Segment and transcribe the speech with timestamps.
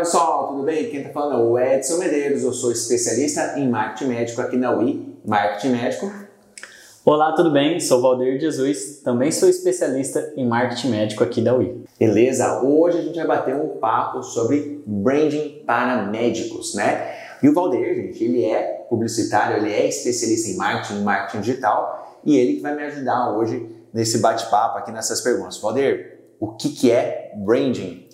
[0.00, 0.88] pessoal, tudo bem?
[0.88, 4.74] Quem está falando é o Edson Medeiros, eu sou especialista em marketing médico aqui na
[4.74, 6.10] UI, Marketing Médico.
[7.04, 7.78] Olá, tudo bem?
[7.78, 11.84] Sou Valdir Jesus, também sou especialista em marketing médico aqui da UI.
[11.98, 12.62] Beleza?
[12.62, 17.14] Hoje a gente vai bater um papo sobre branding para médicos, né?
[17.42, 22.18] E o Valdir, gente, ele é publicitário, ele é especialista em marketing, em marketing digital
[22.24, 25.60] e ele que vai me ajudar hoje nesse bate-papo aqui nessas perguntas.
[25.60, 28.08] Valdir, o que, que é branding?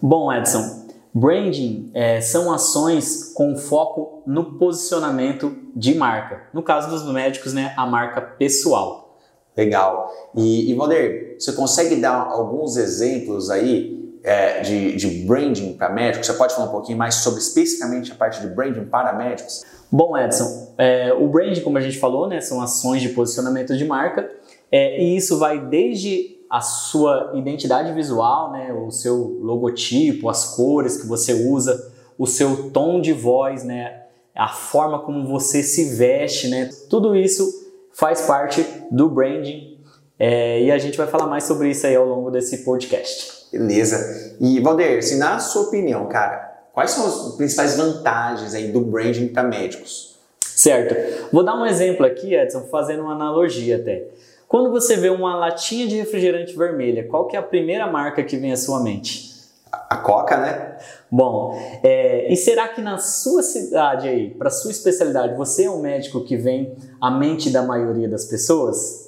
[0.00, 0.85] Bom, Edson,
[1.16, 6.42] branding é, são ações com foco no posicionamento de marca.
[6.52, 9.18] No caso dos médicos, né, a marca pessoal.
[9.56, 10.12] Legal.
[10.34, 16.26] E, e você consegue dar alguns exemplos aí é, de, de branding para médicos?
[16.26, 19.64] Você pode falar um pouquinho mais sobre especificamente a parte de branding para médicos?
[19.90, 23.86] Bom, Edson, é, o branding, como a gente falou, né, são ações de posicionamento de
[23.86, 24.30] marca
[24.70, 30.96] é, e isso vai desde a sua identidade visual, né, o seu logotipo, as cores
[30.96, 34.02] que você usa, o seu tom de voz, né,
[34.34, 37.44] a forma como você se veste, né, tudo isso
[37.92, 39.76] faz parte do branding
[40.18, 43.48] é, e a gente vai falar mais sobre isso aí ao longo desse podcast.
[43.52, 44.36] Beleza.
[44.40, 49.28] E Valder, se na sua opinião, cara, quais são as principais vantagens aí do branding
[49.28, 50.16] para médicos?
[50.40, 50.94] Certo.
[51.32, 54.06] Vou dar um exemplo aqui, Edson, fazendo uma analogia até.
[54.48, 58.36] Quando você vê uma latinha de refrigerante vermelha, qual que é a primeira marca que
[58.36, 59.34] vem à sua mente?
[59.72, 60.78] A Coca, né?
[61.10, 65.80] Bom, é, e será que na sua cidade aí, para sua especialidade, você é um
[65.80, 69.06] médico que vem à mente da maioria das pessoas?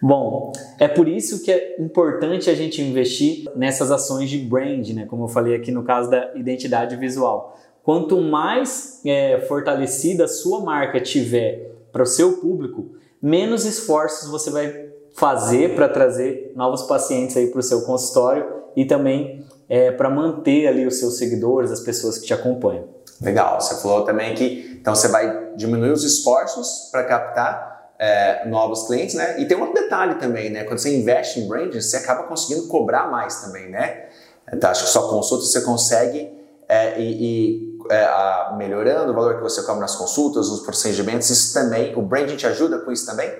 [0.00, 5.06] Bom, é por isso que é importante a gente investir nessas ações de brand, né?
[5.06, 7.58] Como eu falei aqui no caso da identidade visual.
[7.82, 14.50] Quanto mais é, fortalecida a sua marca tiver para o seu público, menos esforços você
[14.50, 20.08] vai fazer para trazer novos pacientes aí para o seu consultório e também é, para
[20.08, 22.84] manter ali os seus seguidores, as pessoas que te acompanham.
[23.20, 28.86] Legal, você falou também que então você vai diminuir os esforços para captar é, novos
[28.86, 29.40] clientes, né?
[29.40, 30.62] E tem um outro detalhe também, né?
[30.64, 34.04] Quando você investe em branding, você acaba conseguindo cobrar mais também, né?
[34.52, 36.37] Então, acho que só consulta você consegue
[36.68, 41.30] é, e, e é, a, melhorando o valor que você cobra nas consultas, nos procedimentos,
[41.30, 43.30] isso também, o branding te ajuda com isso também?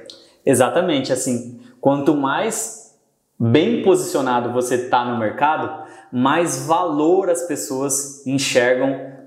[0.45, 2.97] Exatamente, assim, quanto mais
[3.39, 9.19] bem posicionado você está no mercado, mais valor as pessoas enxergam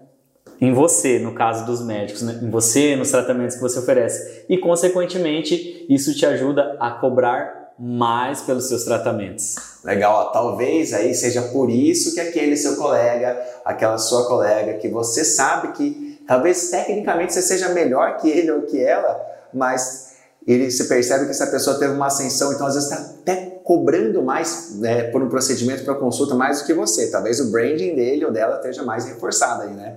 [0.59, 2.39] em você, no caso dos médicos, né?
[2.41, 4.45] em você, nos tratamentos que você oferece.
[4.47, 9.55] E, consequentemente, isso te ajuda a cobrar mais pelos seus tratamentos.
[9.83, 14.87] Legal, ó, talvez aí seja por isso que aquele seu colega, aquela sua colega, que
[14.87, 19.19] você sabe que talvez tecnicamente você seja melhor que ele ou que ela,
[19.51, 20.11] mas
[20.45, 24.21] ele se percebe que essa pessoa teve uma ascensão, então às vezes está até cobrando
[24.21, 27.09] mais né, por um procedimento para consulta mais do que você.
[27.09, 29.95] Talvez o branding dele ou dela esteja mais reforçado aí, né?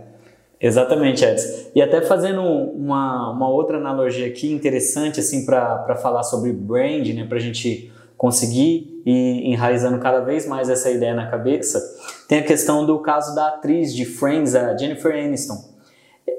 [0.60, 1.70] Exatamente, Edson.
[1.74, 7.26] E até fazendo uma, uma outra analogia aqui interessante assim para falar sobre brand, né,
[7.26, 7.92] para a gente
[8.24, 11.78] conseguir ir enraizando cada vez mais essa ideia na cabeça,
[12.26, 15.62] tem a questão do caso da atriz de Friends, a Jennifer Aniston.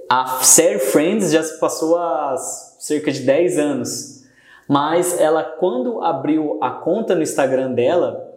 [0.09, 2.37] A série Friends já se passou há
[2.79, 4.23] cerca de 10 anos,
[4.67, 8.33] mas ela quando abriu a conta no Instagram dela,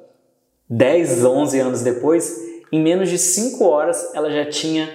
[0.68, 2.36] 10, 11 anos depois,
[2.70, 4.90] em menos de 5 horas ela já tinha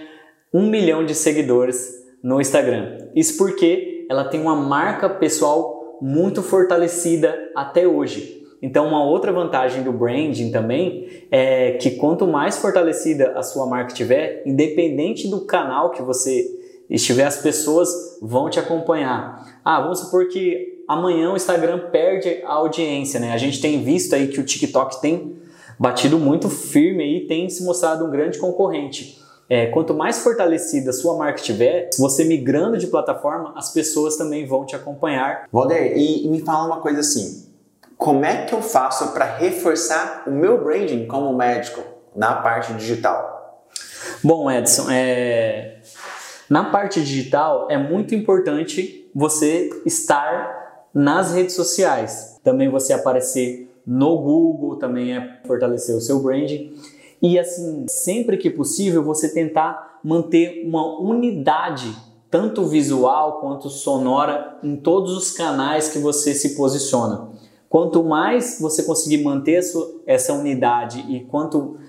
[0.53, 1.91] um milhão de seguidores
[2.21, 2.99] no Instagram.
[3.15, 8.42] Isso porque ela tem uma marca pessoal muito fortalecida até hoje.
[8.63, 13.93] Então, uma outra vantagem do branding também é que quanto mais fortalecida a sua marca
[13.93, 16.49] tiver, independente do canal que você
[16.89, 17.89] estiver, as pessoas
[18.21, 19.59] vão te acompanhar.
[19.65, 23.33] Ah, vamos supor que amanhã o Instagram perde a audiência, né?
[23.33, 25.35] A gente tem visto aí que o TikTok tem
[25.77, 29.21] batido muito firme e tem se mostrado um grande concorrente.
[29.49, 34.45] É, quanto mais fortalecida a sua marca estiver, você migrando de plataforma, as pessoas também
[34.45, 35.49] vão te acompanhar.
[35.51, 37.42] Valder, e, e me fala uma coisa assim:
[38.03, 41.81] como é que eu faço para reforçar o meu branding como médico
[42.13, 43.63] na parte digital?
[44.21, 45.77] Bom, Edson, é...
[46.49, 52.37] na parte digital é muito importante você estar nas redes sociais.
[52.43, 56.73] Também você aparecer no Google, também é fortalecer o seu branding.
[57.21, 61.95] E assim, sempre que possível, você tentar manter uma unidade,
[62.29, 67.31] tanto visual quanto sonora, em todos os canais que você se posiciona.
[67.73, 69.59] Quanto mais você conseguir manter
[70.05, 71.79] essa unidade e quanto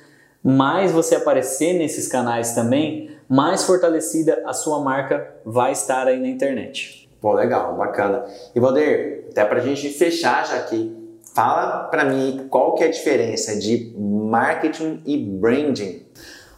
[0.42, 6.28] mais você aparecer nesses canais também, mais fortalecida a sua marca vai estar aí na
[6.28, 7.06] internet.
[7.20, 8.24] Pô, legal, bacana.
[8.54, 11.04] E Valdir, até para a gente fechar já aqui,
[11.34, 16.06] Fala para mim qual que é a diferença de marketing e branding.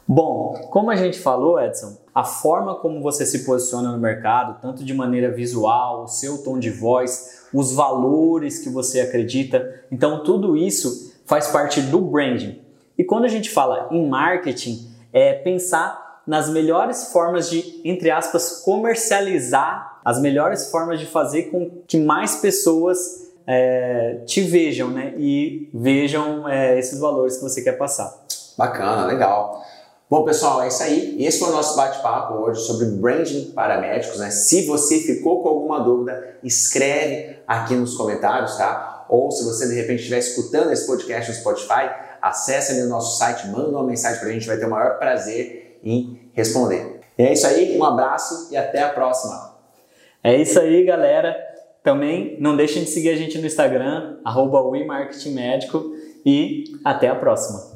[0.09, 4.85] Bom, como a gente falou, Edson, a forma como você se posiciona no mercado, tanto
[4.85, 10.57] de maneira visual, o seu tom de voz, os valores que você acredita, então tudo
[10.57, 12.61] isso faz parte do branding.
[12.97, 18.63] E quando a gente fala em marketing, é pensar nas melhores formas de, entre aspas,
[18.65, 25.15] comercializar, as melhores formas de fazer com que mais pessoas é, te vejam, né?
[25.17, 28.25] E vejam é, esses valores que você quer passar.
[28.57, 29.65] Bacana, legal.
[30.09, 31.17] Bom, pessoal, é isso aí.
[31.19, 34.21] Esse foi o nosso bate-papo hoje sobre branding para médicos.
[34.21, 34.31] Né?
[34.31, 39.05] Se você ficou com alguma dúvida, escreve aqui nos comentários, tá?
[39.09, 41.91] Ou se você de repente estiver escutando esse podcast no Spotify,
[42.23, 44.97] acesse ali o nosso site, manda uma mensagem para a gente, vai ter o maior
[44.97, 47.01] prazer em responder.
[47.19, 49.57] E é isso aí, um abraço e até a próxima.
[50.23, 51.37] É isso aí, galera.
[51.83, 54.61] Também não deixem de seguir a gente no Instagram, arroba
[56.25, 57.76] e até a próxima.